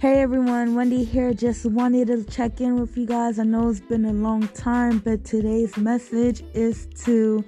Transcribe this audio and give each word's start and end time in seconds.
Hey 0.00 0.22
everyone, 0.22 0.74
Wendy 0.74 1.04
here. 1.04 1.34
Just 1.34 1.66
wanted 1.66 2.06
to 2.06 2.24
check 2.24 2.62
in 2.62 2.80
with 2.80 2.96
you 2.96 3.04
guys. 3.04 3.38
I 3.38 3.42
know 3.42 3.68
it's 3.68 3.80
been 3.80 4.06
a 4.06 4.14
long 4.14 4.48
time, 4.48 5.00
but 5.00 5.26
today's 5.26 5.76
message 5.76 6.42
is 6.54 6.88
to 7.04 7.44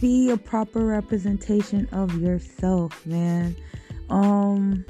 be 0.00 0.30
a 0.30 0.38
proper 0.38 0.86
representation 0.86 1.86
of 1.92 2.18
yourself, 2.18 3.04
man. 3.04 3.54
Um 4.08 4.86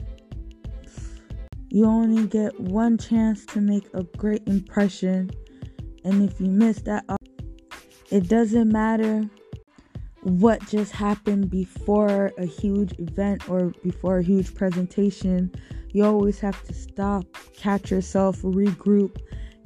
you 1.71 1.87
only 1.87 2.29
get 2.29 2.61
one 2.61 2.99
chance 2.99 3.45
to 3.47 3.61
make 3.61 3.89
a 3.95 4.05
great 4.05 4.47
impression, 4.47 5.29
and 6.05 6.23
if 6.31 6.41
you 6.41 6.47
miss 6.47 6.83
that 6.83 7.05
it 8.13 8.29
doesn't 8.29 8.71
matter 8.71 9.29
what 10.21 10.65
just 10.69 10.93
happened 10.93 11.51
before 11.51 12.31
a 12.39 12.47
huge 12.47 12.97
event 13.01 13.49
or 13.49 13.73
before 13.83 14.19
a 14.19 14.23
huge 14.23 14.55
presentation. 14.55 15.53
You 15.93 16.07
always 16.07 16.41
have 16.41 16.63
to 16.65 16.73
stop, 16.73 17.25
catch 17.55 17.91
yourself, 17.91 18.41
regroup, 18.43 19.19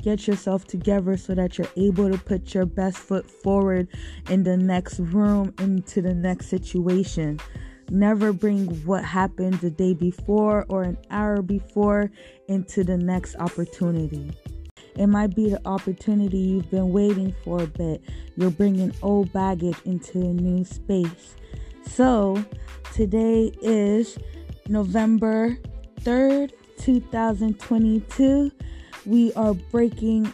get 0.02 0.26
yourself 0.26 0.66
together 0.66 1.16
so 1.16 1.34
that 1.34 1.56
you're 1.56 1.68
able 1.76 2.10
to 2.10 2.18
put 2.18 2.52
your 2.52 2.66
best 2.66 2.98
foot 2.98 3.30
forward 3.30 3.88
in 4.28 4.42
the 4.42 4.56
next 4.56 4.98
room, 4.98 5.54
into 5.58 6.02
the 6.02 6.14
next 6.14 6.46
situation. 6.46 7.38
Never 7.90 8.32
bring 8.32 8.66
what 8.84 9.04
happened 9.04 9.54
the 9.54 9.70
day 9.70 9.94
before 9.94 10.66
or 10.68 10.82
an 10.82 10.98
hour 11.10 11.42
before 11.42 12.10
into 12.48 12.82
the 12.82 12.98
next 12.98 13.36
opportunity. 13.36 14.32
It 14.96 15.06
might 15.06 15.36
be 15.36 15.50
the 15.50 15.60
opportunity 15.66 16.38
you've 16.38 16.70
been 16.70 16.90
waiting 16.90 17.34
for, 17.45 17.66
but 17.66 18.00
you're 18.36 18.50
bringing 18.50 18.92
old 19.02 19.32
baggage 19.32 19.76
into 19.84 20.18
a 20.20 20.32
new 20.32 20.64
space. 20.64 21.36
So, 21.86 22.45
today 22.92 23.52
is 23.62 24.18
November 24.68 25.58
3rd, 26.07 26.52
2022. 26.79 28.52
We 29.07 29.32
are 29.32 29.54
breaking 29.54 30.32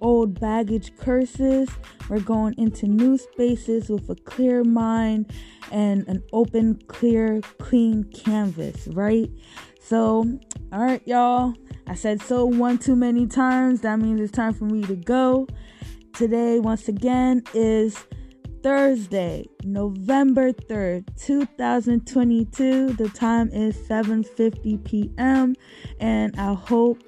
old 0.00 0.38
baggage 0.38 0.96
curses. 0.96 1.68
We're 2.08 2.20
going 2.20 2.54
into 2.56 2.86
new 2.86 3.18
spaces 3.18 3.88
with 3.88 4.08
a 4.08 4.14
clear 4.14 4.62
mind 4.62 5.32
and 5.72 6.06
an 6.06 6.22
open, 6.32 6.76
clear, 6.86 7.40
clean 7.58 8.04
canvas, 8.04 8.86
right? 8.92 9.28
So, 9.80 10.24
all 10.72 10.80
right, 10.80 11.02
y'all. 11.04 11.54
I 11.88 11.96
said 11.96 12.22
so 12.22 12.44
one 12.44 12.78
too 12.78 12.94
many 12.94 13.26
times. 13.26 13.80
That 13.80 13.98
means 13.98 14.20
it's 14.20 14.30
time 14.30 14.54
for 14.54 14.66
me 14.66 14.82
to 14.84 14.94
go. 14.94 15.48
Today, 16.14 16.60
once 16.60 16.86
again, 16.86 17.42
is 17.54 18.04
Thursday, 18.66 19.46
November 19.62 20.50
3rd, 20.50 21.06
2022. 21.24 22.94
The 22.94 23.08
time 23.10 23.48
is 23.50 23.76
7:50 23.88 24.82
p.m. 24.82 25.54
and 26.00 26.34
I 26.36 26.52
hope 26.52 27.00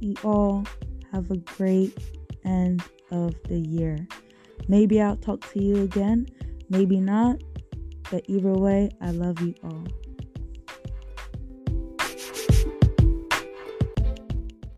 you 0.00 0.14
all 0.22 0.66
have 1.10 1.30
a 1.30 1.38
great 1.38 1.96
end 2.44 2.82
of 3.10 3.34
the 3.44 3.60
year. 3.60 4.06
Maybe 4.68 5.00
I'll 5.00 5.16
talk 5.16 5.50
to 5.54 5.62
you 5.62 5.84
again, 5.84 6.26
maybe 6.68 7.00
not, 7.00 7.42
but 8.10 8.24
either 8.28 8.52
way, 8.52 8.90
I 9.00 9.12
love 9.12 9.40
you 9.40 9.54
all. 9.64 9.86